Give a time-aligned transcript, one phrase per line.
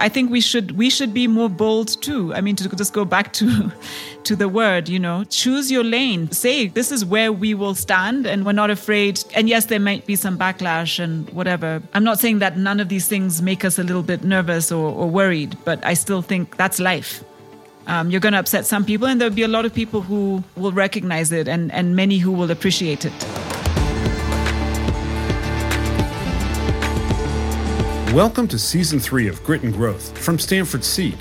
[0.00, 2.32] I think we should we should be more bold too.
[2.34, 3.70] I mean, to just go back to
[4.24, 6.30] to the word, you know, choose your lane.
[6.32, 9.22] Say this is where we will stand, and we're not afraid.
[9.34, 11.82] And yes, there might be some backlash and whatever.
[11.94, 14.90] I'm not saying that none of these things make us a little bit nervous or,
[14.90, 17.22] or worried, but I still think that's life.
[17.86, 20.42] Um, you're going to upset some people, and there'll be a lot of people who
[20.56, 23.49] will recognize it, and and many who will appreciate it.
[28.14, 31.16] Welcome to Season 3 of Grit and Growth from Stanford Seed,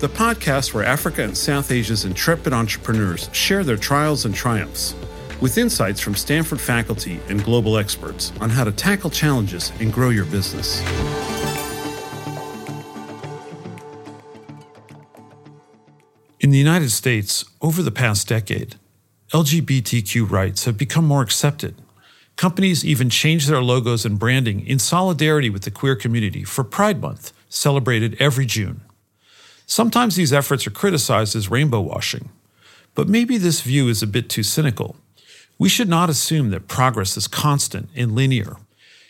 [0.00, 4.94] the podcast where Africa and South Asia's intrepid entrepreneurs share their trials and triumphs,
[5.40, 10.10] with insights from Stanford faculty and global experts on how to tackle challenges and grow
[10.10, 10.82] your business.
[16.40, 18.74] In the United States, over the past decade,
[19.32, 21.80] LGBTQ rights have become more accepted
[22.36, 27.00] Companies even changed their logos and branding in solidarity with the queer community for Pride
[27.00, 28.80] Month, celebrated every June.
[29.66, 32.30] Sometimes these efforts are criticized as rainbow washing,
[32.94, 34.96] but maybe this view is a bit too cynical.
[35.58, 38.56] We should not assume that progress is constant and linear.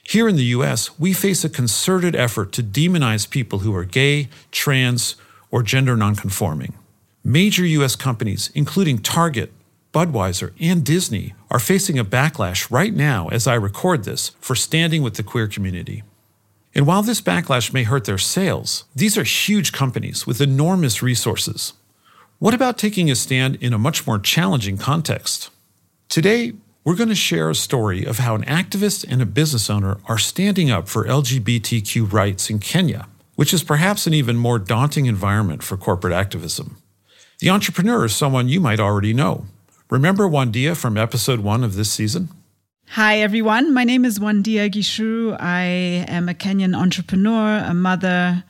[0.02, 4.28] Here in the US, we face a concerted effort to demonize people who are gay,
[4.52, 5.16] trans,
[5.50, 6.74] or gender nonconforming.
[7.24, 9.50] Major US companies, including Target,
[9.94, 15.04] Budweiser, and Disney are facing a backlash right now as I record this for standing
[15.04, 16.02] with the queer community.
[16.74, 21.74] And while this backlash may hurt their sales, these are huge companies with enormous resources.
[22.40, 25.50] What about taking a stand in a much more challenging context?
[26.08, 29.98] Today, we're going to share a story of how an activist and a business owner
[30.06, 35.06] are standing up for LGBTQ rights in Kenya, which is perhaps an even more daunting
[35.06, 36.78] environment for corporate activism.
[37.38, 39.46] The entrepreneur is someone you might already know.
[39.90, 42.30] Remember Wandia from episode one of this season?
[42.88, 43.74] Hi, everyone.
[43.74, 45.36] My name is Wandia Gichuru.
[45.38, 45.62] I
[46.08, 48.44] am a Kenyan entrepreneur, a mother,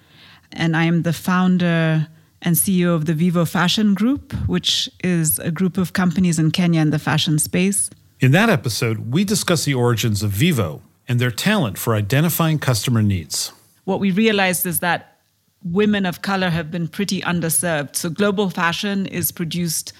[0.53, 2.07] and I am the founder
[2.41, 6.81] and CEO of the Vivo Fashion Group, which is a group of companies in Kenya
[6.81, 7.91] in the fashion space.
[8.21, 13.03] In that episode, we discuss the origins of Vivo and their talent for identifying customer
[13.03, 13.53] needs.
[13.85, 15.19] What we realized is that
[15.65, 17.97] women of color have been pretty underserved.
[17.97, 19.93] So, global fashion is produced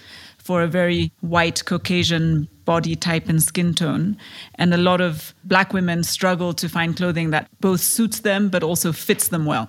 [0.45, 4.15] for a very white Caucasian body type and skin tone.
[4.55, 8.61] And a lot of black women struggle to find clothing that both suits them but
[8.61, 9.67] also fits them well,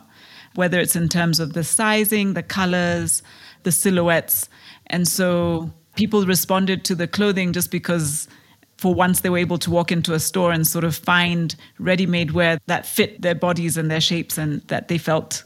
[0.55, 3.23] whether it's in terms of the sizing, the colors,
[3.63, 4.51] the silhouettes.
[4.89, 8.29] And so people responded to the clothing just because
[8.77, 12.33] for once they were able to walk into a store and sort of find ready-made
[12.33, 15.43] wear that fit their bodies and their shapes and that they felt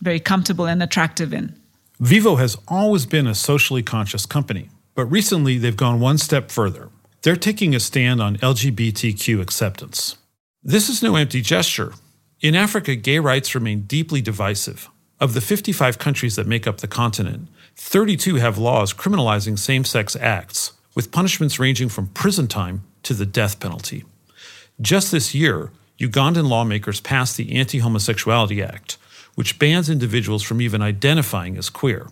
[0.00, 1.54] very comfortable and attractive in.
[2.04, 6.90] Vivo has always been a socially conscious company, but recently they've gone one step further.
[7.22, 10.18] They're taking a stand on LGBTQ acceptance.
[10.62, 11.94] This is no empty gesture.
[12.42, 14.90] In Africa, gay rights remain deeply divisive.
[15.18, 20.14] Of the 55 countries that make up the continent, 32 have laws criminalizing same sex
[20.14, 24.04] acts, with punishments ranging from prison time to the death penalty.
[24.78, 28.98] Just this year, Ugandan lawmakers passed the Anti Homosexuality Act,
[29.34, 32.08] which bans individuals from even identifying as queer.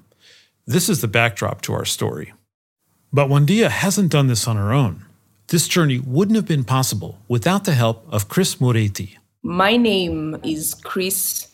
[0.67, 2.33] This is the backdrop to our story.
[3.13, 5.05] But Wandia hasn't done this on her own.
[5.49, 9.17] This journey wouldn't have been possible without the help of Chris Muriithi.
[9.43, 11.49] My name is Chris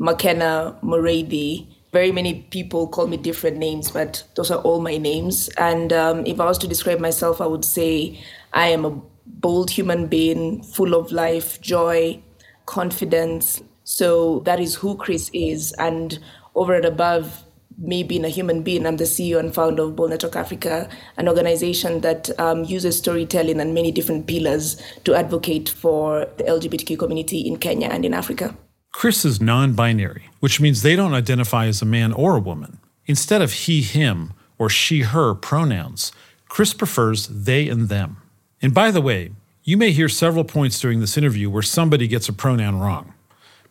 [0.00, 1.66] Makena Muriithi.
[1.92, 5.50] Very many people call me different names, but those are all my names.
[5.58, 8.18] And um, if I was to describe myself, I would say
[8.54, 12.22] I am a bold human being, full of life, joy,
[12.64, 15.72] confidence, so that is who Chris is.
[15.72, 16.18] And
[16.54, 17.44] over and above
[17.76, 20.88] me being a human being, I'm the CEO and founder of Bold Network Africa,
[21.18, 26.98] an organization that um, uses storytelling and many different pillars to advocate for the LGBTQ
[26.98, 28.56] community in Kenya and in Africa.
[28.92, 32.78] Chris is non binary, which means they don't identify as a man or a woman.
[33.04, 36.12] Instead of he, him, or she, her pronouns,
[36.48, 38.22] Chris prefers they and them.
[38.62, 39.32] And by the way,
[39.64, 43.12] you may hear several points during this interview where somebody gets a pronoun wrong.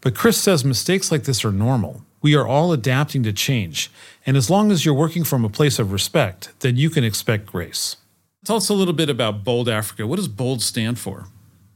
[0.01, 2.03] But Chris says mistakes like this are normal.
[2.23, 3.91] We are all adapting to change.
[4.25, 7.45] And as long as you're working from a place of respect, then you can expect
[7.45, 7.97] grace.
[8.43, 10.07] Tell us a little bit about Bold Africa.
[10.07, 11.27] What does Bold stand for?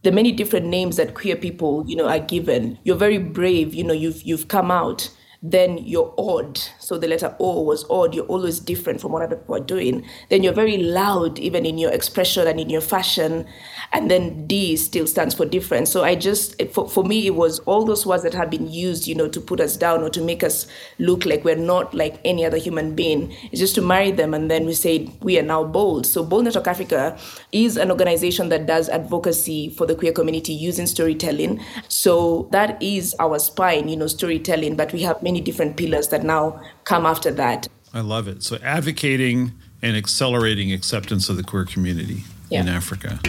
[0.02, 2.80] The many different names that queer people, you know, are given.
[2.84, 5.10] You're very brave, you know, you've you've come out
[5.52, 6.58] then you're odd.
[6.80, 8.16] So the letter O was odd.
[8.16, 10.06] You're always different from what other people are doing.
[10.30, 13.46] Then you're very loud, even in your expression and in your fashion
[13.92, 15.88] and then D still stands for different.
[15.88, 19.08] So I just, for, for me, it was all those words that had been used,
[19.08, 20.68] you know, to put us down or to make us
[21.00, 23.36] look like we're not like any other human being.
[23.52, 26.06] It's just to marry them and then we say we are now bold.
[26.06, 27.18] So Bold Network Africa
[27.52, 31.62] is an organization that does advocacy for the queer community using storytelling.
[31.88, 34.76] So that is our spine, you know, storytelling.
[34.76, 37.68] But we have many many different pillars that now come after that.
[37.94, 38.42] I love it.
[38.42, 39.52] So advocating
[39.82, 42.62] and accelerating acceptance of the queer community yeah.
[42.62, 43.20] in Africa.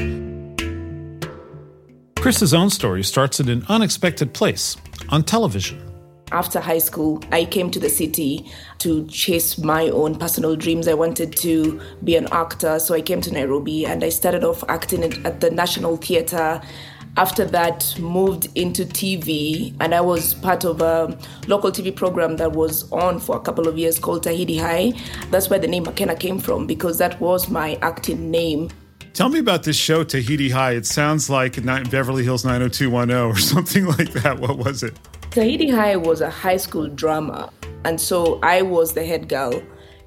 [2.17, 4.77] Chris's own story starts at an unexpected place
[5.09, 5.83] on television.
[6.33, 10.89] After high school, I came to the city to chase my own personal dreams.
[10.89, 14.65] I wanted to be an actor, so I came to Nairobi and I started off
[14.69, 16.61] acting at the National Theatre.
[17.17, 22.53] After that, moved into TV, and I was part of a local TV program that
[22.53, 24.93] was on for a couple of years called Tahidi High.
[25.31, 28.69] That's where the name Makena came from because that was my acting name.
[29.15, 30.73] Tell me about this show, Tahidi High.
[30.73, 34.39] It sounds like Beverly Hills 90210 or something like that.
[34.39, 34.95] What was it?
[35.31, 37.51] Tahidi High was a high school drama.
[37.87, 39.63] And so I was the head girl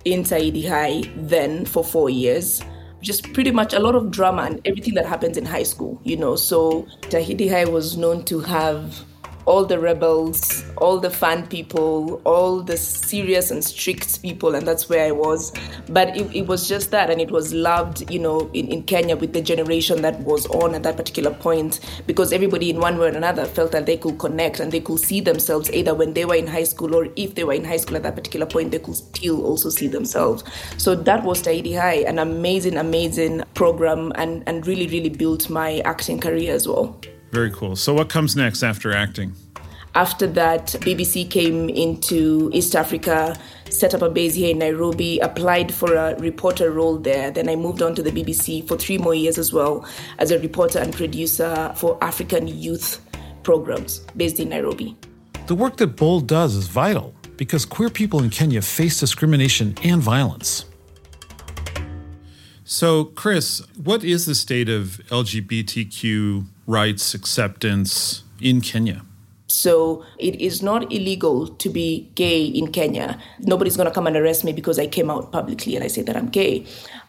[0.06, 2.62] in Tahidi High then for four years.
[3.02, 6.18] Just pretty much a lot of drama and everything that happens in high school, you
[6.18, 6.36] know.
[6.36, 9.06] So Tahidi High was known to have
[9.50, 14.88] all the rebels, all the fun people, all the serious and strict people, and that's
[14.88, 15.52] where I was.
[15.90, 19.18] But it, it was just that, and it was loved, you know, in, in Kenya
[19.18, 23.08] with the generation that was on at that particular point, because everybody in one way
[23.08, 26.26] or another felt that they could connect and they could see themselves either when they
[26.26, 28.70] were in high school or if they were in high school at that particular point,
[28.70, 30.44] they could still also see themselves.
[30.78, 35.80] So that was Tahidi High, an amazing, amazing program, and, and really, really built my
[35.80, 36.96] acting career as well.
[37.32, 37.76] Very cool.
[37.76, 39.34] So, what comes next after acting?
[39.96, 43.36] After that, BBC came into East Africa,
[43.70, 47.32] set up a base here in Nairobi, applied for a reporter role there.
[47.32, 49.88] Then I moved on to the BBC for three more years as well
[50.20, 53.02] as a reporter and producer for African youth
[53.44, 54.96] programs based in Nairobi.
[55.48, 60.02] The work that Bold does is vital because queer people in Kenya face discrimination and
[60.02, 60.66] violence.
[62.64, 69.02] So, Chris, what is the state of LGBTQ rights acceptance in Kenya?
[69.48, 73.20] So it is not illegal to be gay in Kenya.
[73.40, 76.04] Nobody's going to come and arrest me because I came out publicly and I say
[76.04, 76.68] that I'm gay.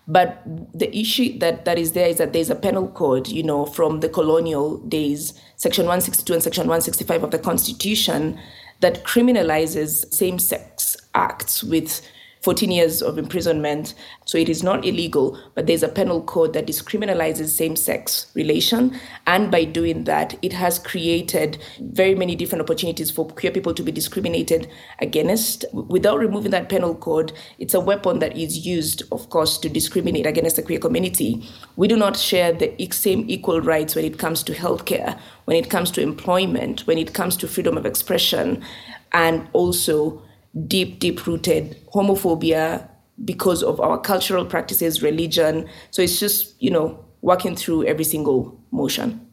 [0.08, 0.42] But
[0.74, 4.00] the issue that, that is there is that there's a penal code, you know, from
[4.00, 8.40] the colonial days, Section 162 and Section 165 of the Constitution,
[8.80, 12.00] that criminalizes same sex acts with
[12.40, 13.94] 14 years of imprisonment.
[14.24, 18.98] So it is not illegal, but there's a penal code that discriminalizes same sex relation.
[19.26, 23.82] And by doing that, it has created very many different opportunities for queer people to
[23.82, 24.68] be discriminated
[25.00, 25.64] against.
[25.72, 30.26] Without removing that penal code, it's a weapon that is used, of course, to discriminate
[30.26, 31.46] against the queer community.
[31.76, 35.68] We do not share the same equal rights when it comes to healthcare, when it
[35.68, 38.64] comes to employment, when it comes to freedom of expression,
[39.12, 40.22] and also
[40.66, 42.88] deep, deep rooted homophobia
[43.24, 45.68] because of our cultural practices, religion.
[45.90, 49.26] So it's just, you know, working through every single motion.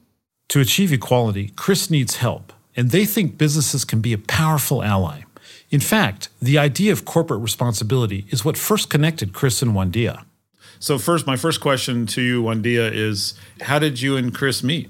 [0.49, 5.23] To achieve equality, Chris needs help, and they think businesses can be a powerful ally.
[5.69, 10.23] In fact, the idea of corporate responsibility is what first connected Chris and Wandia.
[10.79, 14.89] So, first, my first question to you, Wandia, is how did you and Chris meet?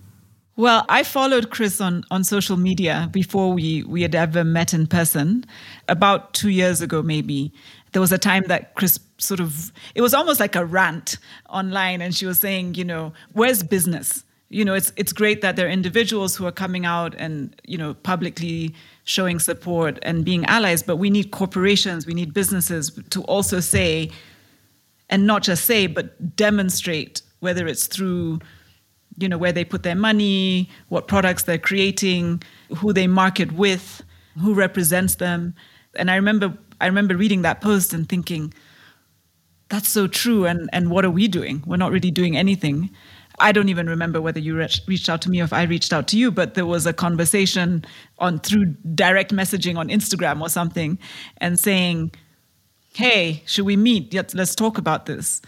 [0.57, 4.88] Well, I followed Chris on, on social media before we, we had ever met in
[4.88, 5.45] person,
[5.88, 7.54] about two years ago, maybe.
[7.92, 12.01] There was a time that Chris sort of, it was almost like a rant online,
[12.01, 14.24] and she was saying, you know, where's business?
[14.50, 17.77] You know, it's it's great that there are individuals who are coming out and, you
[17.77, 23.22] know, publicly showing support and being allies, but we need corporations, we need businesses to
[23.24, 24.10] also say,
[25.10, 28.39] and not just say, but demonstrate, whether it's through
[29.17, 32.41] you know where they put their money what products they're creating
[32.77, 34.03] who they market with
[34.39, 35.53] who represents them.
[35.95, 38.53] And i remember i remember reading that post and thinking
[39.69, 41.63] that's so true and and what are we doing?
[41.65, 42.89] We're not really doing anything.
[43.39, 44.55] I don't even remember whether you
[44.88, 46.93] reached out to me or if i reached out to you but there was a
[46.93, 47.86] conversation
[48.17, 50.97] on through direct messaging on instagram or something
[51.38, 52.12] and saying
[52.97, 54.13] hey should we meet?
[54.33, 55.41] Let's talk about this.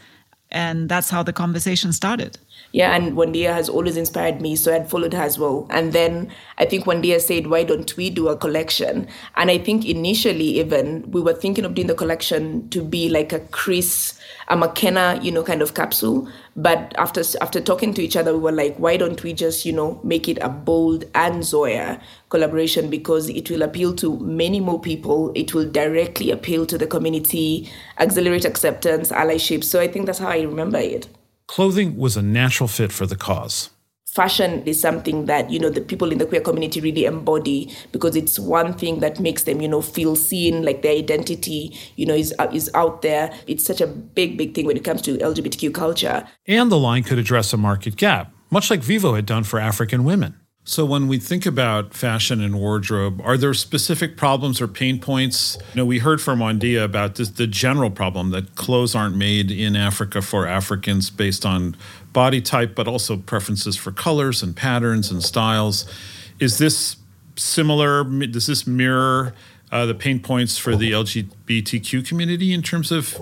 [0.52, 2.38] And that's how the conversation started
[2.72, 5.66] yeah, and Wandia has always inspired me, so I'd followed her as well.
[5.72, 9.08] And then I think Wandia said, why don't we do a collection?
[9.36, 13.34] And I think initially even we were thinking of doing the collection to be like
[13.34, 16.30] a Chris, a Makena, you know, kind of capsule.
[16.56, 19.74] But after after talking to each other, we were like, why don't we just, you
[19.74, 22.00] know, make it a bold and Zoya
[22.30, 25.32] collaboration because it will appeal to many more people.
[25.34, 29.64] It will directly appeal to the community, accelerate acceptance, allyship.
[29.64, 31.08] So I think that's how I remember it.
[31.50, 33.72] Clothing was a natural fit for the cause.
[34.06, 38.16] Fashion is something that, you know, the people in the queer community really embody because
[38.16, 42.14] it's one thing that makes them, you know, feel seen, like their identity, you know,
[42.14, 43.34] is, is out there.
[43.48, 46.28] It's such a big, big thing when it comes to LGBTQ culture.
[46.48, 50.04] And the line could address a market gap, much like Vivo had done for African
[50.04, 50.39] women.
[50.70, 55.58] So, when we think about fashion and wardrobe, are there specific problems or pain points?
[55.74, 59.50] You know, we heard from Wandia about this, the general problem that clothes aren't made
[59.50, 61.76] in Africa for Africans based on
[62.14, 65.92] body type, but also preferences for colors and patterns and styles.
[66.40, 66.98] Is this
[67.36, 68.04] similar?
[68.04, 69.34] Does this mirror
[69.72, 73.20] uh, the pain points for the LGBTQ community in terms of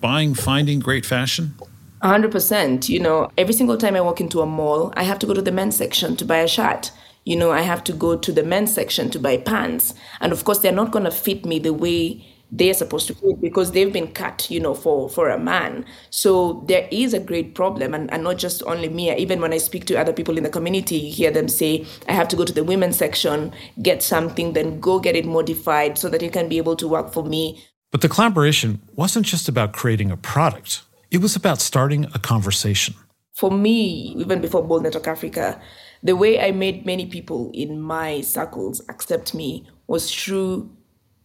[0.00, 1.54] buying, finding great fashion?
[2.02, 2.88] 100%.
[2.88, 5.42] You know, every single time I walk into a mall, I have to go to
[5.42, 6.92] the men's section to buy a shirt.
[7.24, 9.94] You know, I have to go to the men's section to buy pants.
[10.20, 13.40] And of course, they're not going to fit me the way they're supposed to fit
[13.40, 15.84] because they've been cut, you know, for, for a man.
[16.10, 17.94] So there is a great problem.
[17.94, 20.50] And, and not just only me, even when I speak to other people in the
[20.50, 23.52] community, you hear them say, I have to go to the women's section,
[23.82, 27.12] get something, then go get it modified so that it can be able to work
[27.12, 27.62] for me.
[27.92, 30.82] But the collaboration wasn't just about creating a product.
[31.10, 32.94] It was about starting a conversation.
[33.32, 35.60] For me, even before Bold Network Africa,
[36.04, 40.70] the way I made many people in my circles accept me was through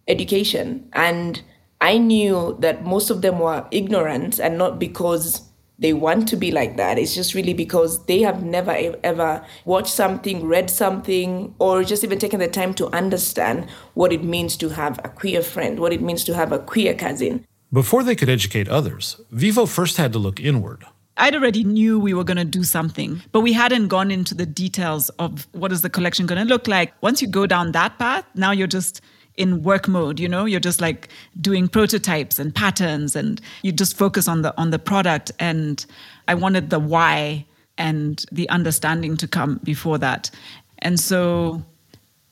[0.08, 0.89] education.
[0.94, 1.42] And
[1.82, 6.51] I knew that most of them were ignorant and not because they want to be
[6.51, 6.98] like that.
[6.98, 12.18] It's just really because they have never ever watched something, read something, or just even
[12.18, 16.01] taken the time to understand what it means to have a queer friend, what it
[16.01, 17.46] means to have a queer cousin.
[17.75, 20.86] Before they could educate others, Vivo first had to look inward.
[21.17, 24.46] I'd already knew we were going to do something, but we hadn't gone into the
[24.46, 26.94] details of what is the collection going to look like.
[27.01, 29.01] Once you go down that path, now you're just
[29.36, 31.10] in work mode, you know, you're just like
[31.41, 35.86] doing prototypes and patterns and you just focus on the on the product and
[36.29, 37.46] I wanted the why
[37.77, 40.32] and the understanding to come before that.
[40.79, 41.62] And so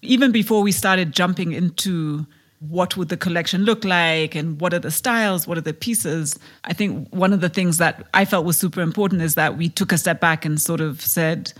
[0.01, 2.25] even before we started jumping into
[2.69, 6.39] what would the collection look like and what are the styles what are the pieces?
[6.63, 9.69] I think one of the things that i felt was super important is that we
[9.69, 11.51] took a step back and sort of said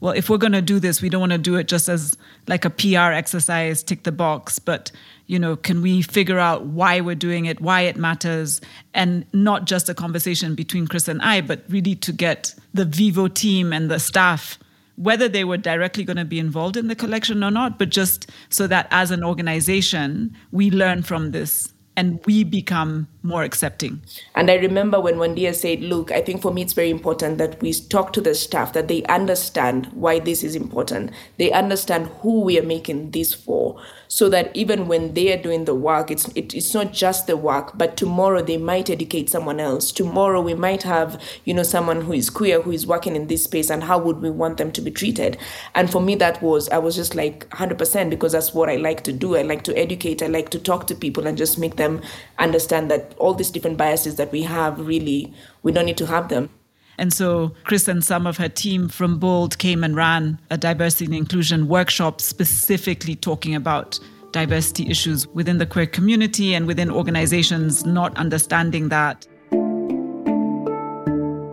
[0.00, 2.16] well if we're going to do this we don't want to do it just as
[2.46, 4.90] like a pr exercise tick the box but
[5.26, 8.60] you know can we figure out why we're doing it why it matters?
[8.92, 13.28] And not just a conversation between chris and i but really to get the vivo
[13.28, 14.58] team and the staff
[15.00, 18.30] whether they were directly going to be involved in the collection or not, but just
[18.50, 24.02] so that as an organization, we learn from this and we become more accepting.
[24.34, 27.60] And I remember when Wandia said, Look, I think for me it's very important that
[27.60, 31.10] we talk to the staff, that they understand why this is important.
[31.38, 35.66] They understand who we are making this for so that even when they are doing
[35.66, 39.60] the work, it's it, it's not just the work, but tomorrow they might educate someone
[39.60, 39.92] else.
[39.92, 43.44] Tomorrow we might have you know someone who is queer who is working in this
[43.44, 45.38] space, and how would we want them to be treated?
[45.76, 49.04] And for me, that was I was just like 100% because that's what I like
[49.04, 49.36] to do.
[49.36, 50.22] I like to educate.
[50.22, 52.02] I like to talk to people and just make them
[52.38, 56.28] understand that all these different biases that we have really we don't need to have
[56.28, 56.50] them.
[56.98, 61.06] And so Chris and some of her team from Bold came and ran a diversity
[61.06, 63.98] and inclusion workshop specifically talking about
[64.32, 69.26] diversity issues within the queer community and within organizations not understanding that.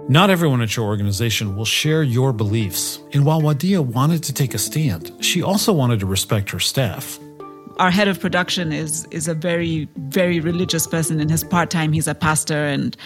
[0.10, 3.02] Not everyone at your organization will share your beliefs.
[3.14, 7.20] And while Wandia wanted to take a stand, she also wanted to respect her staff
[7.80, 11.20] our head of production is is a very very religious person.
[11.20, 12.66] In his part-time he's a pastor.
[12.66, 12.98] And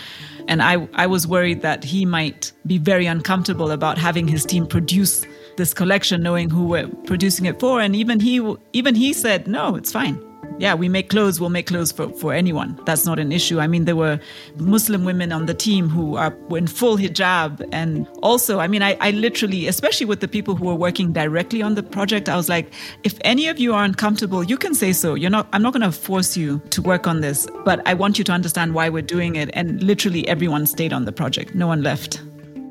[0.48, 4.68] and I I was worried that he might be very uncomfortable about having his team
[4.68, 5.26] produce
[5.58, 7.82] this collection knowing who we're producing it for.
[7.82, 10.31] And even he even he said no it's fine
[10.62, 12.80] yeah, we make clothes, we'll make clothes for, for anyone.
[12.86, 13.60] That's not an issue.
[13.60, 14.20] I mean, there were
[14.58, 17.68] Muslim women on the team who are in full hijab.
[17.72, 21.64] And also, I mean, I, I literally, especially with the people who were working directly
[21.64, 22.72] on the project, I was like,
[23.04, 25.16] if any of you are uncomfortable, you can say so.
[25.16, 28.20] You're not, I'm not going to force you to work on this, but I want
[28.20, 29.50] you to understand why we're doing it.
[29.54, 31.56] And literally everyone stayed on the project.
[31.56, 32.22] No one left.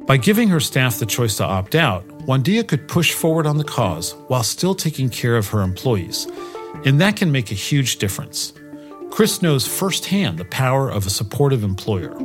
[0.06, 3.64] By giving her staff the choice to opt out, Wandia could push forward on the
[3.64, 6.28] cause while still taking care of her employees.
[6.84, 8.52] And that can make a huge difference.
[9.10, 12.16] Chris knows firsthand the power of a supportive employer.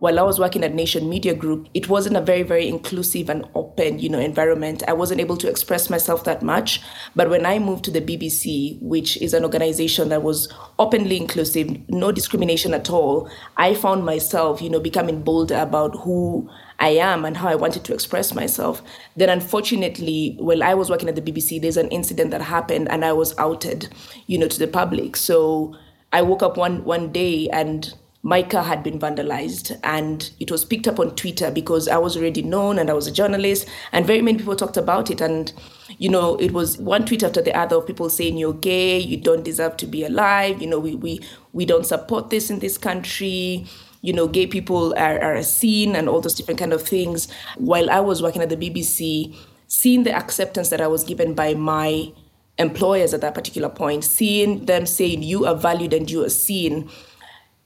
[0.00, 3.44] While I was working at Nation Media Group, it wasn't a very, very inclusive and
[3.54, 4.82] open, you know, environment.
[4.88, 6.80] I wasn't able to express myself that much.
[7.14, 11.86] But when I moved to the BBC, which is an organization that was openly inclusive,
[11.90, 16.48] no discrimination at all, I found myself, you know, becoming bolder about who
[16.80, 18.82] I am and how I wanted to express myself.
[19.14, 23.04] Then, unfortunately, while I was working at the BBC, there's an incident that happened and
[23.04, 23.88] I was outed,
[24.26, 25.16] you know, to the public.
[25.16, 25.76] So
[26.12, 30.64] I woke up one one day and my car had been vandalized and it was
[30.64, 34.06] picked up on Twitter because I was already known and I was a journalist and
[34.06, 35.52] very many people talked about it and
[35.98, 39.16] you know it was one tweet after the other of people saying you're gay you
[39.16, 41.20] don't deserve to be alive you know we we
[41.54, 43.66] we don't support this in this country
[44.02, 47.28] you know, gay people are, are a scene and all those different kind of things.
[47.56, 51.54] While I was working at the BBC, seeing the acceptance that I was given by
[51.54, 52.12] my
[52.58, 56.90] employers at that particular point, seeing them saying you are valued and you are seen,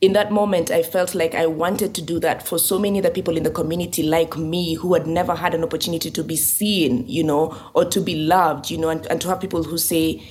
[0.00, 3.10] in that moment, I felt like I wanted to do that for so many other
[3.10, 7.06] people in the community like me who had never had an opportunity to be seen,
[7.08, 10.22] you know, or to be loved, you know, and, and to have people who say,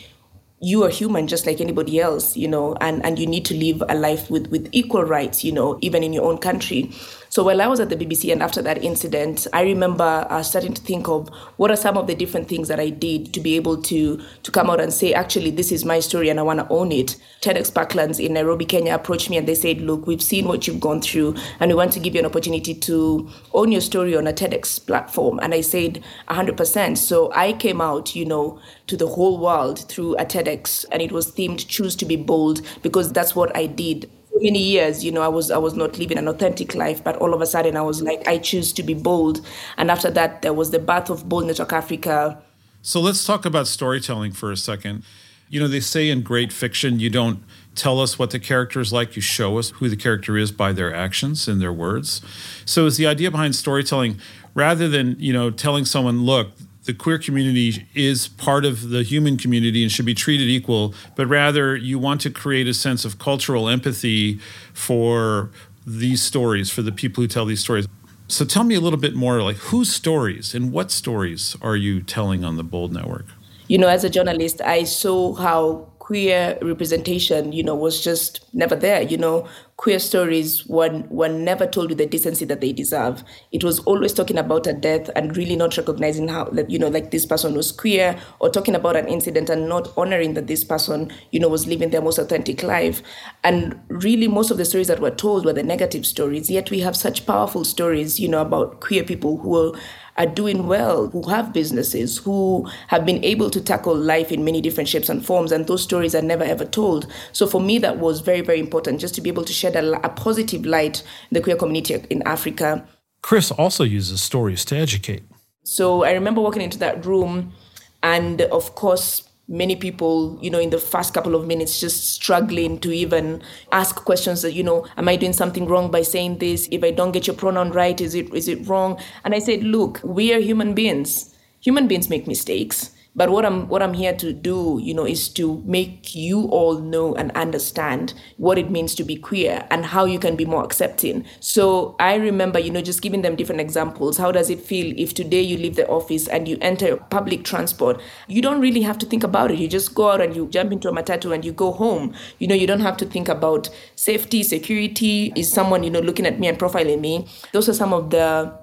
[0.63, 3.83] you are human just like anybody else, you know, and, and you need to live
[3.89, 6.89] a life with, with equal rights, you know, even in your own country.
[7.33, 10.71] So while I was at the BBC and after that incident, I remember uh, starting
[10.75, 13.55] to think of what are some of the different things that I did to be
[13.55, 16.59] able to to come out and say, actually, this is my story and I want
[16.59, 17.15] to own it.
[17.41, 20.79] TEDx Parklands in Nairobi, Kenya approached me and they said, look, we've seen what you've
[20.79, 24.27] gone through and we want to give you an opportunity to own your story on
[24.27, 25.39] a TEDx platform.
[25.41, 26.99] And I said, 100%.
[26.99, 31.11] So I came out, you know, to the whole world through a TEDx and it
[31.11, 34.07] was themed Choose to be Bold because that's what I did
[34.41, 37.33] many years, you know, I was I was not living an authentic life, but all
[37.33, 39.45] of a sudden I was like, I choose to be bold.
[39.77, 42.41] And after that, there was the birth of Bold Network Africa.
[42.81, 45.03] So let's talk about storytelling for a second.
[45.49, 47.43] You know, they say in great fiction, you don't
[47.75, 50.73] tell us what the character is like, you show us who the character is by
[50.73, 52.21] their actions and their words.
[52.65, 54.19] So is the idea behind storytelling
[54.53, 56.51] rather than, you know, telling someone, look,
[56.85, 61.27] the queer community is part of the human community and should be treated equal, but
[61.27, 64.39] rather you want to create a sense of cultural empathy
[64.73, 65.51] for
[65.85, 67.87] these stories, for the people who tell these stories.
[68.27, 72.01] So tell me a little bit more like whose stories and what stories are you
[72.01, 73.27] telling on the Bold Network?
[73.67, 78.75] You know, as a journalist, I saw how queer representation, you know, was just never
[78.75, 79.01] there.
[79.01, 79.47] You know,
[79.83, 83.21] queer stories were, were never told with the decency that they deserve.
[83.51, 86.87] It was always talking about a death and really not recognizing how, that, you know,
[86.87, 90.63] like this person was queer or talking about an incident and not honoring that this
[90.63, 93.03] person, you know, was living their most authentic life.
[93.43, 96.49] And really, most of the stories that were told were the negative stories.
[96.49, 99.77] Yet we have such powerful stories, you know, about queer people who are
[100.17, 104.61] are doing well, who have businesses, who have been able to tackle life in many
[104.61, 105.51] different shapes and forms.
[105.51, 107.11] And those stories are never ever told.
[107.31, 110.05] So for me, that was very, very important just to be able to shed a,
[110.05, 112.87] a positive light in the queer community in Africa.
[113.21, 115.23] Chris also uses stories to educate.
[115.63, 117.53] So I remember walking into that room,
[118.01, 122.79] and of course, many people, you know, in the first couple of minutes just struggling
[122.79, 126.67] to even ask questions that, you know, am I doing something wrong by saying this?
[126.71, 128.99] If I don't get your pronoun right, is it is it wrong?
[129.23, 131.33] And I said, look, we are human beings.
[131.61, 132.92] Human beings make mistakes.
[133.15, 136.79] But what I'm what I'm here to do, you know, is to make you all
[136.79, 140.63] know and understand what it means to be queer and how you can be more
[140.63, 141.23] accepting.
[141.39, 144.17] So I remember, you know, just giving them different examples.
[144.17, 148.01] How does it feel if today you leave the office and you enter public transport?
[148.27, 149.59] You don't really have to think about it.
[149.59, 152.15] You just go out and you jump into a matatu and you go home.
[152.39, 155.31] You know, you don't have to think about safety, security.
[155.35, 157.27] Is someone, you know, looking at me and profiling me?
[157.51, 158.62] Those are some of the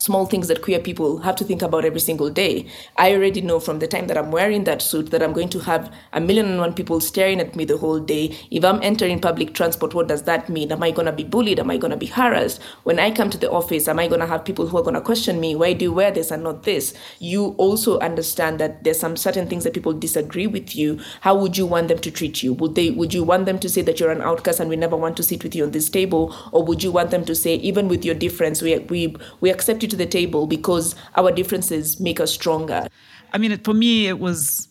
[0.00, 2.66] small things that queer people have to think about every single day.
[2.96, 5.58] I already know from the time that I'm wearing that suit that I'm going to
[5.58, 8.34] have a million and one people staring at me the whole day.
[8.50, 10.72] If I'm entering public transport, what does that mean?
[10.72, 11.60] Am I going to be bullied?
[11.60, 12.62] Am I going to be harassed?
[12.84, 14.94] When I come to the office, am I going to have people who are going
[14.94, 15.54] to question me?
[15.54, 16.94] Why do you wear this and not this?
[17.18, 20.98] You also understand that there's some certain things that people disagree with you.
[21.20, 22.54] How would you want them to treat you?
[22.54, 24.96] Would they would you want them to say that you're an outcast and we never
[24.96, 26.34] want to sit with you on this table?
[26.52, 29.82] Or would you want them to say, even with your difference, we we, we accept
[29.82, 32.88] you to the table because our differences make us stronger.
[33.32, 34.68] I mean, for me, it was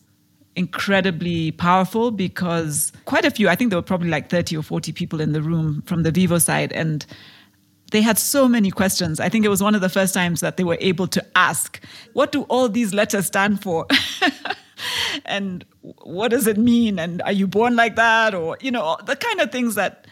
[0.56, 4.92] incredibly powerful because quite a few, I think there were probably like 30 or 40
[4.92, 6.74] people in the room from the Vivo side.
[6.74, 7.06] And
[7.92, 9.20] they had so many questions.
[9.20, 11.84] I think it was one of the first times that they were able to ask,
[12.14, 13.88] what do all these letters stand for?
[15.26, 17.00] and what does it mean?
[17.00, 18.36] And are you born like that?
[18.36, 20.08] Or, you know, the kind of things that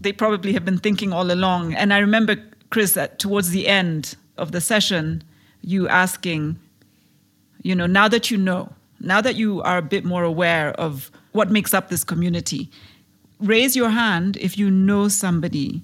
[0.00, 1.74] they probably have been thinking all along.
[1.74, 2.36] And I remember,
[2.70, 5.22] Chris, that towards the end, of the session,
[5.62, 6.58] you asking,
[7.62, 11.10] you know, now that you know, now that you are a bit more aware of
[11.32, 12.70] what makes up this community,
[13.38, 15.82] raise your hand if you know somebody,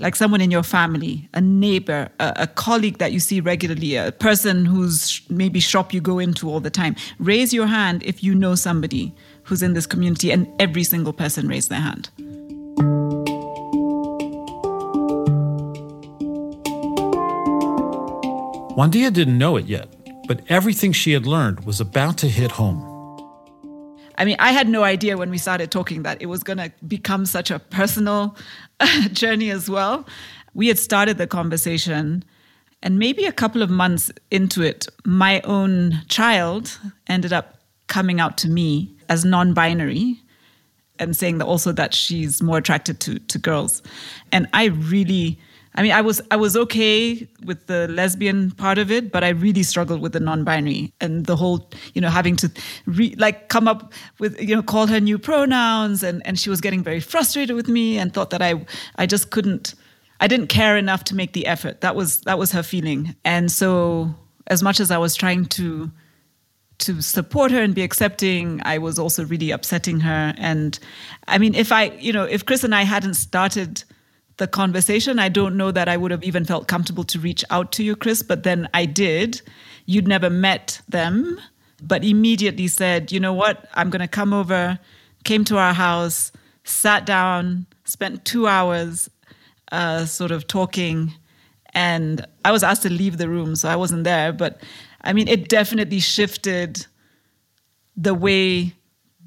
[0.00, 4.12] like someone in your family, a neighbor, a, a, colleague that you see regularly, a
[4.12, 6.94] person whose maybe shop you go into all the time.
[7.18, 9.12] Raise your hand if you know somebody
[9.44, 12.08] who's in this community, and every single person raised their hand.
[18.80, 19.94] Wandia didn't know it yet,
[20.26, 22.80] but everything she had learned was about to hit home.
[24.16, 26.72] I mean, I had no idea when we started talking that it was going to
[26.88, 28.34] become such a personal
[29.12, 30.06] journey as well.
[30.54, 32.24] We had started the conversation,
[32.82, 38.38] and maybe a couple of months into it, my own child ended up coming out
[38.38, 40.22] to me as non binary.
[40.98, 43.82] and saying that also that she's more attracted to to girls.
[44.32, 44.64] And I
[44.94, 45.38] really
[45.76, 49.28] I mean, I was I was okay with the lesbian part of it, but I
[49.28, 52.50] really struggled with the non-binary and the whole, you know, having to
[52.86, 56.60] re, like come up with, you know, call her new pronouns, and and she was
[56.60, 59.74] getting very frustrated with me and thought that I I just couldn't,
[60.18, 61.80] I didn't care enough to make the effort.
[61.82, 64.14] That was that was her feeling, and so
[64.48, 65.90] as much as I was trying to
[66.78, 70.34] to support her and be accepting, I was also really upsetting her.
[70.38, 70.78] And
[71.28, 73.84] I mean, if I, you know, if Chris and I hadn't started
[74.40, 77.70] the conversation, I don't know that I would have even felt comfortable to reach out
[77.72, 79.40] to you, Chris, but then I did.
[79.86, 81.38] You'd never met them,
[81.82, 84.78] but immediately said, you know what, I'm going to come over,
[85.24, 86.32] came to our house,
[86.64, 89.10] sat down, spent two hours
[89.72, 91.12] uh, sort of talking.
[91.74, 94.32] And I was asked to leave the room, so I wasn't there.
[94.32, 94.62] But
[95.02, 96.86] I mean, it definitely shifted
[97.94, 98.74] the way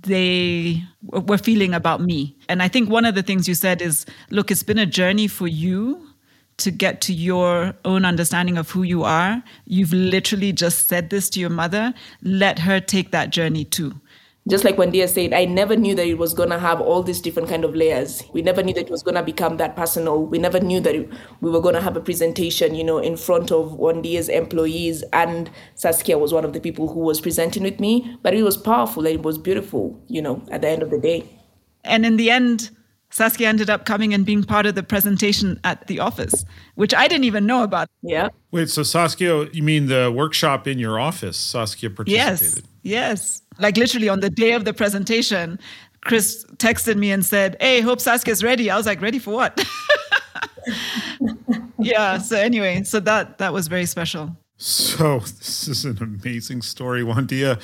[0.03, 2.35] they were feeling about me.
[2.47, 5.27] And I think one of the things you said is look, it's been a journey
[5.27, 6.07] for you
[6.57, 9.43] to get to your own understanding of who you are.
[9.65, 11.93] You've literally just said this to your mother.
[12.21, 13.99] Let her take that journey too
[14.49, 17.21] just like Wandia said, I never knew that it was going to have all these
[17.21, 18.23] different kind of layers.
[18.33, 20.25] We never knew that it was going to become that personal.
[20.25, 20.95] We never knew that
[21.39, 25.01] we were going to have a presentation, you know, in front of Wandia's employees.
[25.13, 28.17] And Saskia was one of the people who was presenting with me.
[28.21, 30.99] But it was powerful and it was beautiful, you know, at the end of the
[30.99, 31.23] day.
[31.85, 32.69] And in the end,
[33.11, 36.43] Saskia ended up coming and being part of the presentation at the office,
[36.75, 37.87] which I didn't even know about.
[38.01, 38.27] Yeah.
[38.51, 41.37] Wait, so Saskia, you mean the workshop in your office?
[41.37, 42.41] Saskia participated.
[42.41, 42.61] Yes.
[42.81, 45.59] Yes like literally on the day of the presentation,
[46.01, 48.69] Chris texted me and said, Hey, hope Saskia's ready.
[48.69, 49.65] I was like, ready for what?
[51.79, 52.17] yeah.
[52.17, 54.35] So anyway, so that that was very special.
[54.57, 57.59] So this is an amazing story, Wandia.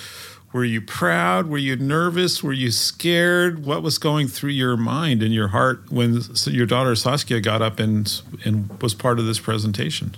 [0.51, 1.47] Were you proud?
[1.47, 2.41] Were you nervous?
[2.41, 3.65] Were you scared?
[3.65, 7.79] What was going through your mind and your heart when your daughter Saskia got up
[7.79, 10.15] and and was part of this presentation?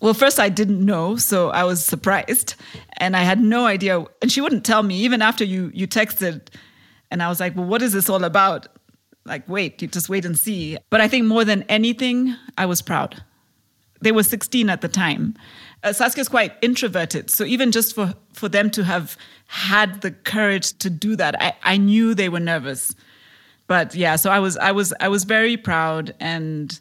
[0.00, 2.54] Well, first I didn't know, so I was surprised,
[2.98, 4.04] and I had no idea.
[4.20, 6.48] And she wouldn't tell me even after you you texted,
[7.10, 8.68] and I was like, "Well, what is this all about?"
[9.24, 10.76] Like, wait, you just wait and see.
[10.90, 13.22] But I think more than anything, I was proud.
[14.00, 15.34] They were 16 at the time.
[15.82, 20.76] Uh, Saskia's quite introverted, so even just for for them to have had the courage
[20.78, 22.94] to do that, I, I knew they were nervous.
[23.66, 26.78] But yeah, so I was I was I was very proud and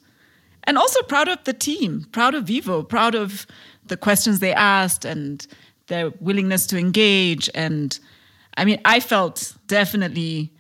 [0.68, 3.46] and also proud of the team, proud of Vivo, proud of
[3.86, 5.46] the questions they asked and
[5.88, 7.50] their willingness to engage.
[7.54, 7.98] And
[8.58, 10.52] I mean, I felt definitely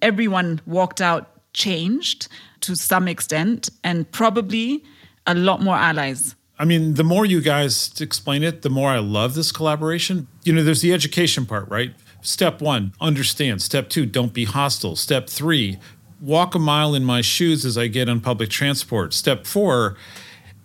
[0.00, 2.28] everyone walked out changed
[2.60, 4.82] to some extent and probably
[5.26, 6.34] a lot more allies.
[6.58, 10.28] I mean, the more you guys explain it, the more I love this collaboration.
[10.44, 11.94] You know, there's the education part, right?
[12.20, 13.62] Step one, understand.
[13.62, 14.94] Step two, don't be hostile.
[14.94, 15.78] Step three,
[16.22, 19.12] walk a mile in my shoes as I get on public transport.
[19.12, 19.96] Step four,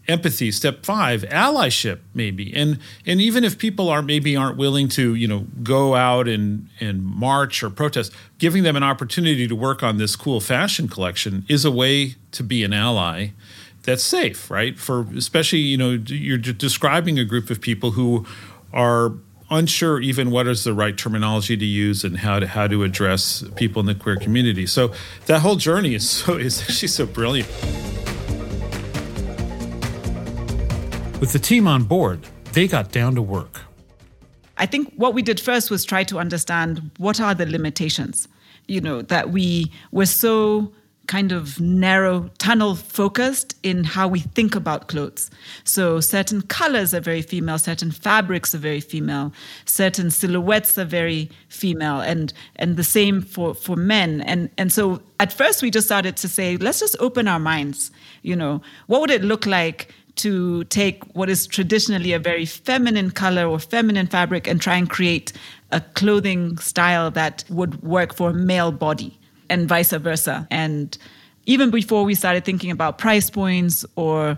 [0.08, 0.52] empathy.
[0.52, 2.54] Step five, allyship, maybe.
[2.56, 6.70] And and even if people are maybe aren't willing to, you know, go out and
[6.80, 11.44] and march or protest, giving them an opportunity to work on this cool fashion collection
[11.50, 13.30] is a way to be an ally
[13.84, 14.78] that's safe, right?
[14.78, 18.26] For especially, you know, you're describing a group of people who
[18.74, 19.14] are
[19.50, 23.44] unsure even what is the right terminology to use and how to how to address
[23.56, 24.66] people in the queer community.
[24.66, 24.92] So
[25.28, 27.48] that whole journey is so is actually so brilliant.
[31.20, 32.20] With the team on board,
[32.54, 33.62] they got down to work.
[34.58, 38.28] I think what we did first was try to understand what are the limitations.
[38.68, 40.74] You know, that we were so
[41.08, 45.32] kind of narrow tunnel focused in how we think about clothes.
[45.64, 49.34] So certain colors are very female, certain fabrics are very female,
[49.66, 54.22] certain silhouettes are very female and and the same for for men.
[54.22, 57.92] And and so at first we just started to say let's just open our minds,
[58.22, 63.12] you know, what would it look like to take what is traditionally a very feminine
[63.12, 65.32] color or feminine fabric and try and create
[65.72, 69.17] a clothing style that would work for a male body
[69.50, 70.48] and vice versa.
[70.52, 70.98] And
[71.46, 74.38] even before we started thinking about price points or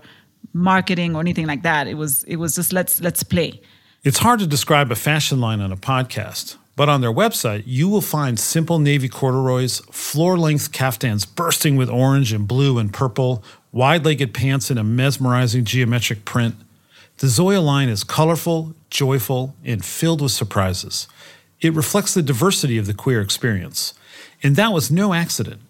[0.53, 3.61] marketing or anything like that, it was it was just let's let's play.
[4.03, 7.89] It's hard to describe a fashion line on a podcast, but on their website, you
[7.89, 13.43] will find simple navy corduroys, floor length caftans bursting with orange and blue and purple,
[13.73, 16.55] wide legged pants in a mesmerizing geometric print.
[17.17, 21.07] The Zoya line is colorful, joyful, and filled with surprises.
[21.59, 23.93] It reflects the diversity of the queer experience.
[24.43, 25.61] And that was no accident.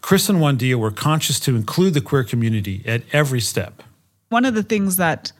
[0.00, 3.82] Chris and Wandia were conscious to include the queer community at every step.
[4.28, 5.32] One of the things that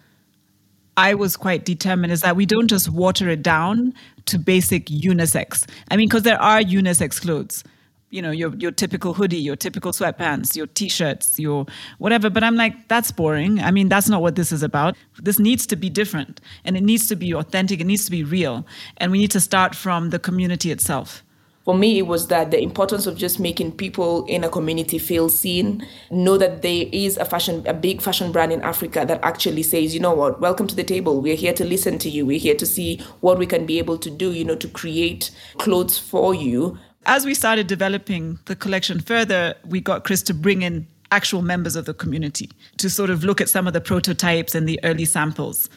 [0.96, 3.94] I was quite determined is that we don't just water it down
[4.26, 5.68] to basic unisex.
[5.90, 7.62] I mean, because there are unisex clothes,
[8.10, 11.66] you know, your your typical hoodie, your typical sweatpants, your t-shirts, your
[11.98, 12.30] whatever.
[12.30, 13.60] But I'm like, that's boring.
[13.60, 14.96] I mean, that's not what this is about.
[15.22, 18.24] This needs to be different and it needs to be authentic, it needs to be
[18.24, 18.66] real.
[18.96, 21.22] And we need to start from the community itself
[21.68, 25.28] for me, it was that the importance of just making people in a community feel
[25.28, 29.62] seen, know that there is a fashion, a big fashion brand in Africa that actually
[29.62, 31.20] says, you know what, welcome to the table.
[31.20, 32.24] We're here to listen to you.
[32.24, 35.30] We're here to see what we can be able to do, you know, to create
[35.58, 36.78] clothes for you.
[37.04, 41.76] As we started developing the collection further, we got Chris to bring in actual members
[41.76, 45.04] of the community to sort of look at some of the prototypes and the early
[45.04, 45.68] samples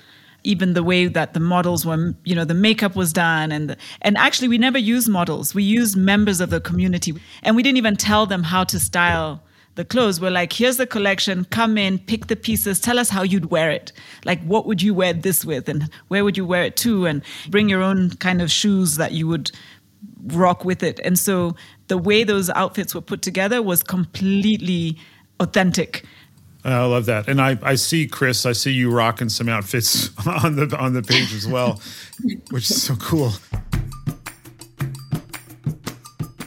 [0.44, 3.78] even the way that the models were, you know, the makeup was done, and the,
[4.02, 5.54] and actually we never used models.
[5.54, 9.44] We used members of the community, and we didn't even tell them how to style
[9.76, 10.20] the clothes.
[10.20, 11.46] We're like, here's the collection.
[11.46, 12.80] Come in, pick the pieces.
[12.80, 13.94] Tell us how you'd wear it.
[14.26, 17.22] Like, what would you wear this with, and where would you wear it to, and
[17.50, 19.52] bring your own kind of shoes that you would
[20.28, 21.00] rock with it.
[21.04, 21.56] And so
[21.88, 24.98] the way those outfits were put together was completely
[25.40, 26.06] authentic
[26.64, 28.46] I love that, and I, I see Chris.
[28.46, 31.82] I see you rocking some outfits on the on the page as well,
[32.52, 33.34] which is so cool.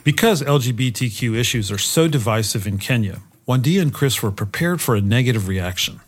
[0.05, 5.01] Because LGBTQ issues are so divisive in Kenya, Wandia and Chris were prepared for a
[5.01, 6.01] negative reaction.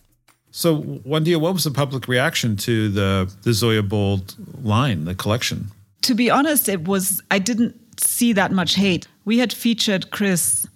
[0.51, 5.69] So, Wandia, what was the public reaction to the the Zoya Bold line, the collection?
[6.03, 9.09] To be honest, it was I didn't see that much hate.
[9.25, 10.67] We had featured Chris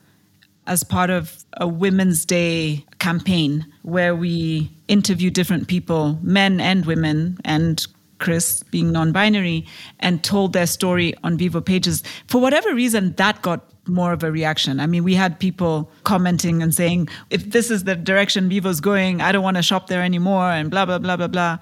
[0.70, 7.38] as part of a Women's Day campaign where we interview different people, men and women,
[7.44, 7.87] and
[8.18, 9.66] Chris being non binary,
[9.98, 12.04] and told their story on Vivo pages.
[12.28, 14.78] For whatever reason, that got more of a reaction.
[14.78, 19.20] I mean, we had people commenting and saying, if this is the direction Vivo's going,
[19.20, 21.59] I don't want to shop there anymore, and blah, blah, blah, blah, blah.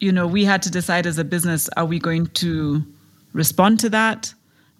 [0.00, 2.84] You know, we had to decide as a business are we going to
[3.32, 4.34] respond to that?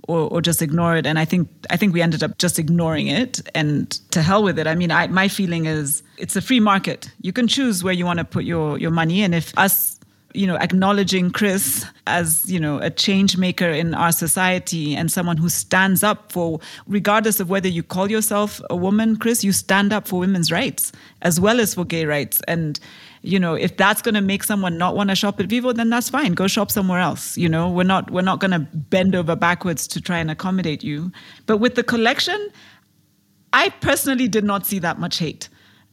[0.08, 1.06] Or, or just ignore it.
[1.06, 4.58] And I think I think we ended up just ignoring it and to hell with
[4.58, 4.66] it.
[4.66, 7.10] I mean, I, my feeling is it's a free market.
[7.20, 9.22] You can choose where you want to put your your money.
[9.22, 9.99] And if us
[10.34, 15.36] you know acknowledging chris as you know a change maker in our society and someone
[15.36, 19.92] who stands up for regardless of whether you call yourself a woman chris you stand
[19.92, 22.40] up for women's rights as well as for gay rights.
[22.48, 22.78] And
[23.22, 25.90] you know if that's going to make someone not want to shop at vivo then
[25.90, 26.32] that's fine.
[26.32, 27.36] Go shop somewhere else.
[27.36, 30.82] You know we're not we're not going to bend over backwards to try and accommodate
[30.82, 31.12] you.
[31.46, 32.50] But with the collection
[33.52, 35.48] i personally did not see that much hate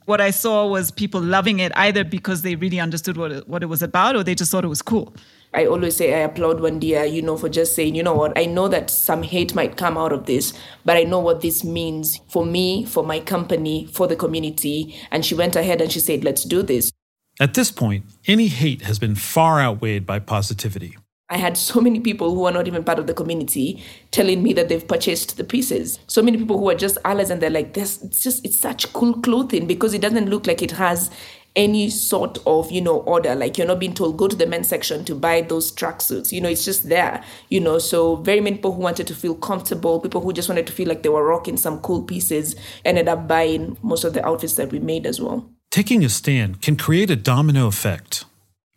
[0.08, 3.62] what i saw was people loving it either because they really understood what it, what
[3.62, 5.13] it was about or they just thought it was cool
[5.54, 8.46] I always say I applaud Wandia, you know, for just saying, you know what, I
[8.46, 12.20] know that some hate might come out of this, but I know what this means
[12.28, 14.93] for me, for my company, for the community.
[15.10, 16.91] And she went ahead and she said, let's do this.
[17.39, 20.98] At this point, any hate has been far outweighed by positivity.
[21.30, 24.54] I had so many people who are not even part of the community telling me
[24.54, 26.00] that they've purchased the pieces.
[26.08, 28.92] So many people who are just allies and they're like, this it's just it's such
[28.94, 31.12] cool clothing because it doesn't look like it has
[31.56, 34.68] any sort of you know order like you're not being told go to the men's
[34.68, 38.58] section to buy those tracksuits you know it's just there you know so very many
[38.58, 41.26] people who wanted to feel comfortable people who just wanted to feel like they were
[41.26, 45.20] rocking some cool pieces ended up buying most of the outfits that we made as
[45.20, 48.26] well Taking a stand can create a domino effect.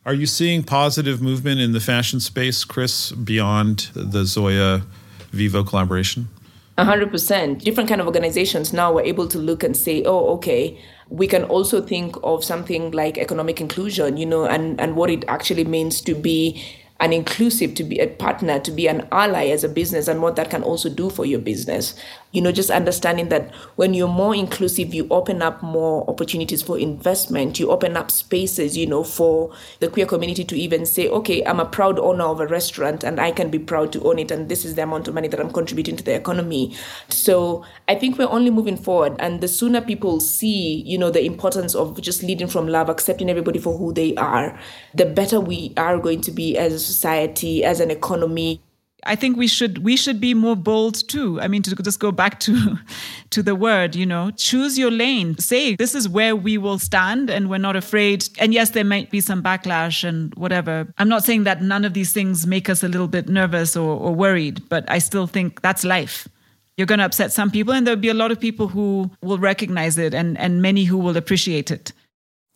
[0.06, 4.82] Are you seeing positive movement in the fashion space, Chris, beyond the Zoya
[5.30, 6.30] Vivo collaboration?
[6.78, 7.60] 100%.
[7.62, 11.44] Different kind of organizations now were able to look and say, oh, okay, we can
[11.44, 16.00] also think of something like economic inclusion, you know, and, and what it actually means
[16.00, 16.64] to be
[17.00, 20.36] an inclusive, to be a partner, to be an ally as a business, and what
[20.36, 21.94] that can also do for your business
[22.32, 26.78] you know just understanding that when you're more inclusive you open up more opportunities for
[26.78, 27.58] investment.
[27.58, 31.60] You open up spaces you know for the queer community to even say okay i'm
[31.60, 34.48] a proud owner of a restaurant and i can be proud to own it and
[34.48, 36.76] this is the amount of money that i'm contributing to the economy.
[37.08, 41.24] So i think we're only moving forward and the sooner people see you know the
[41.24, 44.58] importance of just leading from love accepting everybody for who they are
[44.94, 48.60] the better we are going to be as a society as an economy
[49.04, 51.40] I think we should we should be more bold too.
[51.40, 52.78] I mean, to just go back to
[53.30, 55.38] to the word, you know, choose your lane.
[55.38, 58.28] Say this is where we will stand, and we're not afraid.
[58.38, 60.92] And yes, there might be some backlash and whatever.
[60.98, 63.98] I'm not saying that none of these things make us a little bit nervous or,
[63.98, 66.28] or worried, but I still think that's life.
[66.76, 69.38] You're going to upset some people, and there'll be a lot of people who will
[69.38, 71.92] recognize it, and and many who will appreciate it.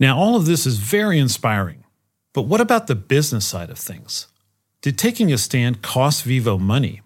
[0.01, 1.85] Now, all of this is very inspiring,
[2.33, 4.29] but what about the business side of things?
[4.85, 7.01] Did taking a stand cost Vivo money?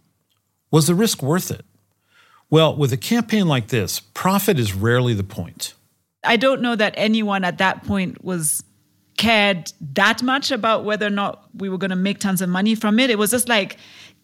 [0.72, 1.64] Was the risk worth it?
[2.50, 5.74] Well, with a campaign like this, profit is rarely the point.
[6.24, 8.64] I don't know that anyone at that point was
[9.16, 12.74] cared that much about whether or not we were going to make tons of money
[12.74, 13.10] from it.
[13.10, 13.76] It was just like,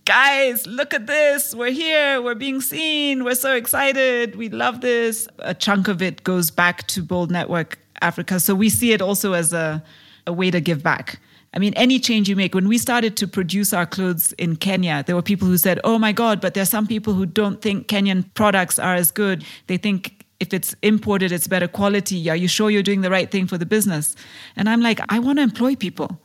[0.05, 1.55] guys, look at this.
[1.55, 2.21] We're here.
[2.21, 3.23] We're being seen.
[3.23, 4.35] We're so excited.
[4.35, 5.29] We love this.
[5.39, 8.41] A chunk of it goes back to Bold Network Africa.
[8.41, 9.81] So we see it also as a,
[10.27, 11.21] a way to give back.
[11.55, 15.05] I mean, any change you make, when we started to produce our clothes in Kenya,
[15.07, 17.63] there were people who said, oh my God, but there are some people who don't
[17.63, 19.45] think Kenyan products are as good.
[19.69, 22.29] They think if it's imported, it's better quality.
[22.29, 24.17] Are you sure you're doing the right thing for the business?
[24.57, 26.21] And I'm like, I want to employ people.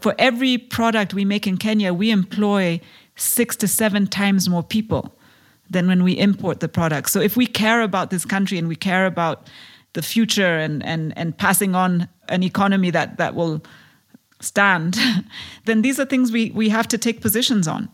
[0.00, 2.80] For every product we make in Kenya, we employ
[3.16, 5.14] six to seven times more people
[5.68, 7.10] than when we import the product.
[7.10, 9.48] So if we care about this country and we care about
[9.92, 13.62] the future and, and, and passing on an economy that, that will
[14.40, 14.98] stand,
[15.64, 17.88] then these are things we, we have to take positions on.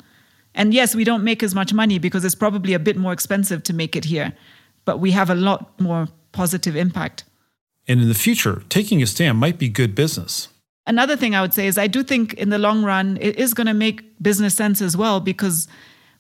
[0.54, 3.62] And yes, we don't make as much money because it's probably a bit more expensive
[3.64, 4.32] to make it here,
[4.84, 7.24] but we have a lot more positive impact.
[7.86, 10.48] And in the future, taking a stand might be good business.
[10.86, 13.54] Another thing I would say is I do think in the long run it is
[13.54, 15.68] going to make business sense as well because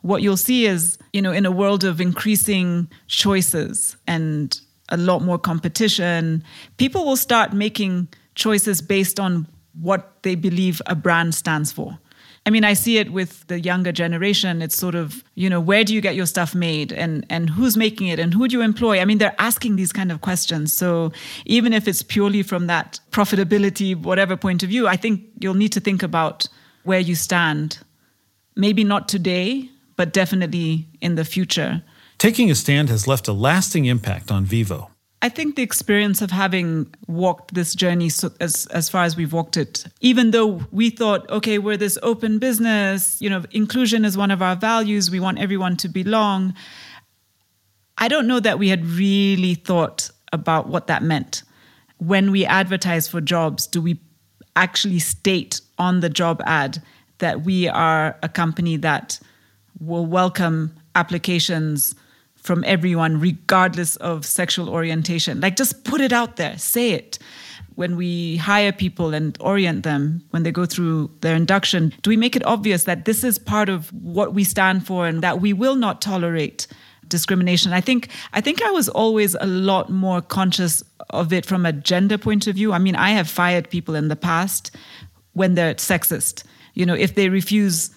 [0.02, 5.22] what you'll see is, you know, in a world of increasing choices and a lot
[5.22, 6.44] more competition,
[6.76, 9.46] people will start making choices based on
[9.80, 11.98] what they believe a brand stands for.
[12.46, 14.62] I mean, I see it with the younger generation.
[14.62, 17.76] It's sort of, you know, where do you get your stuff made and, and who's
[17.76, 19.00] making it and who do you employ?
[19.00, 20.72] I mean, they're asking these kind of questions.
[20.72, 21.10] So
[21.44, 25.72] even if it's purely from that profitability, whatever point of view, I think you'll need
[25.72, 26.46] to think about
[26.84, 27.78] where you stand.
[28.54, 31.82] Maybe not today, but definitely in the future.
[32.16, 34.92] Taking a stand has left a lasting impact on Vivo.
[35.26, 39.32] I think the experience of having walked this journey so, as as far as we've
[39.32, 44.16] walked it, even though we thought, okay, we're this open business, you know, inclusion is
[44.16, 45.10] one of our values.
[45.10, 46.54] We want everyone to belong.
[47.98, 51.42] I don't know that we had really thought about what that meant.
[51.98, 53.98] When we advertise for jobs, do we
[54.54, 56.80] actually state on the job ad
[57.18, 59.18] that we are a company that
[59.80, 61.96] will welcome applications
[62.46, 65.40] from everyone, regardless of sexual orientation.
[65.40, 67.18] Like, just put it out there, say it.
[67.74, 72.16] When we hire people and orient them when they go through their induction, do we
[72.16, 75.52] make it obvious that this is part of what we stand for and that we
[75.52, 76.66] will not tolerate
[77.08, 77.74] discrimination?
[77.74, 81.72] I think I think I was always a lot more conscious of it from a
[81.72, 82.72] gender point of view.
[82.72, 84.70] I mean, I have fired people in the past
[85.34, 86.44] when they're sexist.
[86.72, 87.90] You know, if they refuse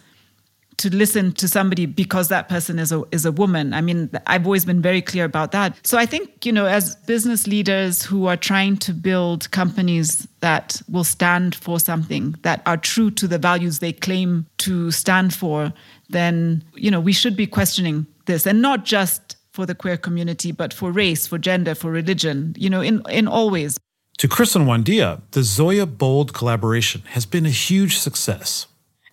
[0.80, 3.74] to listen to somebody because that person is a is a woman.
[3.74, 5.78] I mean, I've always been very clear about that.
[5.86, 10.82] So I think, you know, as business leaders who are trying to build companies that
[10.90, 15.74] will stand for something that are true to the values they claim to stand for,
[16.10, 20.54] then, you know, we should be questioning this and not just for the queer community,
[20.54, 23.78] but for race, for gender, for religion, you know, in in all ways.
[24.20, 28.68] To Chris and Wandia, the Zoya Bold collaboration has been a huge success.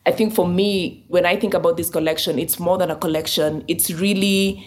[0.06, 3.64] I think for me, when I think about this collection, it's more than a collection.
[3.66, 4.64] It's really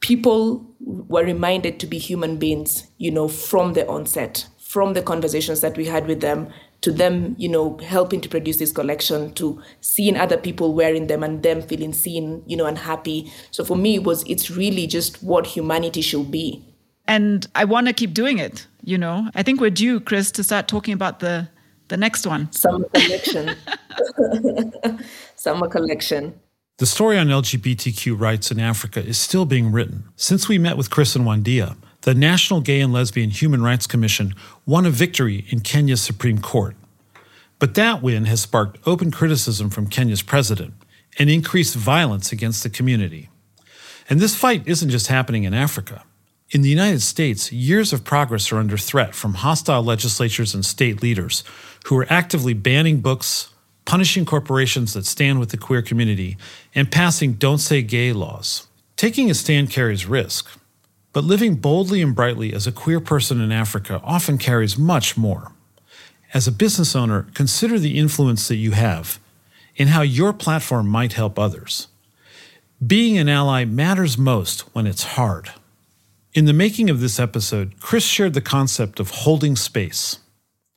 [0.00, 5.60] people were reminded to be human beings, you know, from the onset, from the conversations
[5.60, 6.48] that we had with them,
[6.82, 11.24] to them, you know, helping to produce this collection, to seeing other people wearing them
[11.24, 13.32] and them feeling seen, you know, and happy.
[13.50, 16.64] So for me, it was it's really just what humanity should be.
[17.08, 18.66] And I want to keep doing it.
[18.84, 21.48] You know, I think we're due, Chris, to start talking about the
[21.88, 22.50] the next one.
[22.52, 23.56] Summer collection.
[25.34, 26.38] Summer collection.
[26.78, 30.04] The story on LGBTQ rights in Africa is still being written.
[30.16, 34.34] Since we met with Chris and Wandia, the National Gay and Lesbian Human Rights Commission
[34.66, 36.76] won a victory in Kenya's Supreme Court.
[37.58, 40.74] But that win has sparked open criticism from Kenya's president
[41.18, 43.30] and increased violence against the community.
[44.10, 46.04] And this fight isn't just happening in Africa.
[46.50, 51.02] In the United States, years of progress are under threat from hostile legislatures and state
[51.02, 51.42] leaders
[51.86, 53.50] who are actively banning books,
[53.84, 56.36] punishing corporations that stand with the queer community,
[56.74, 58.66] and passing don't say gay laws.
[58.96, 60.48] Taking a stand carries risk,
[61.12, 65.52] but living boldly and brightly as a queer person in Africa often carries much more.
[66.34, 69.20] As a business owner, consider the influence that you have
[69.78, 71.86] and how your platform might help others.
[72.84, 75.52] Being an ally matters most when it's hard.
[76.34, 80.18] In the making of this episode, Chris shared the concept of holding space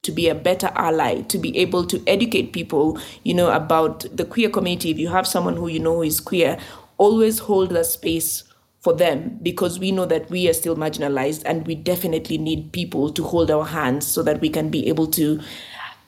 [0.04, 4.26] to be a better ally, to be able to educate people, you know, about the
[4.26, 4.92] queer community.
[4.92, 6.58] If you have someone who you know who is queer,
[6.98, 8.44] always hold that space
[8.82, 13.12] for them because we know that we are still marginalized and we definitely need people
[13.12, 15.42] to hold our hands so that we can be able to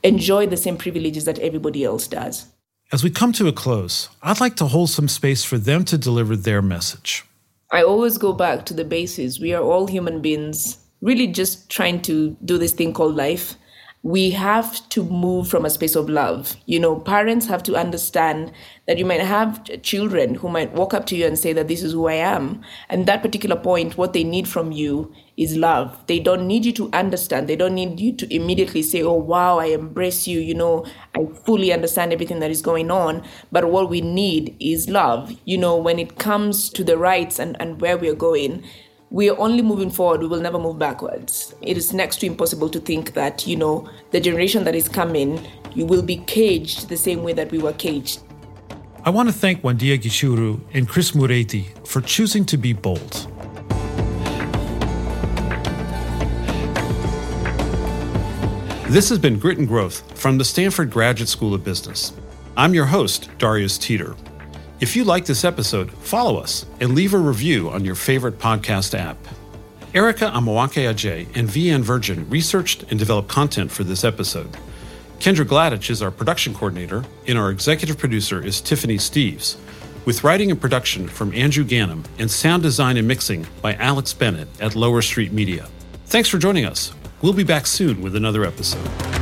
[0.03, 2.47] enjoy the same privileges that everybody else does.
[2.93, 5.97] As we come to a close, I'd like to hold some space for them to
[5.97, 7.25] deliver their message.
[7.71, 9.39] I always go back to the basis.
[9.39, 13.55] We are all human beings, really just trying to do this thing called life
[14.03, 16.55] we have to move from a space of love.
[16.65, 18.51] You know, parents have to understand
[18.87, 21.83] that you might have children who might walk up to you and say that this
[21.83, 22.63] is who I am.
[22.89, 25.95] And that particular point, what they need from you is love.
[26.07, 27.47] They don't need you to understand.
[27.47, 30.39] They don't need you to immediately say, oh, wow, I embrace you.
[30.39, 30.85] You know,
[31.15, 33.23] I fully understand everything that is going on.
[33.51, 35.31] But what we need is love.
[35.45, 38.63] You know, when it comes to the rights and, and where we're going,
[39.11, 41.53] we are only moving forward we will never move backwards.
[41.61, 45.45] It is next to impossible to think that you know the generation that is coming
[45.75, 48.21] you will be caged the same way that we were caged.
[49.03, 53.27] I want to thank wandia gichuru and chris muriithi for choosing to be bold.
[58.89, 62.13] This has been grit and growth from the stanford graduate school of business.
[62.55, 64.15] I'm your host darius teter
[64.81, 68.97] if you like this episode, follow us and leave a review on your favorite podcast
[68.97, 69.15] app.
[69.93, 74.57] Erica Amoako-Agyei and VN Virgin researched and developed content for this episode.
[75.19, 79.55] Kendra Gladych is our production coordinator, and our executive producer is Tiffany Steeves,
[80.05, 84.47] with writing and production from Andrew Gannum and sound design and mixing by Alex Bennett
[84.59, 85.67] at Lower Street Media.
[86.07, 86.91] Thanks for joining us.
[87.21, 89.20] We'll be back soon with another episode.